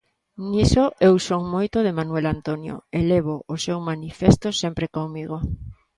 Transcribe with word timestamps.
Niso 0.49 0.83
eu 1.07 1.13
son 1.27 1.41
moito 1.55 1.77
de 1.85 1.95
Manuel 1.99 2.25
Antonio 2.35 2.75
e 2.97 2.99
levo 3.11 3.35
o 3.53 3.55
seu 3.65 3.77
manifesto 3.89 4.47
sempre 4.61 4.85
comigo. 4.97 5.37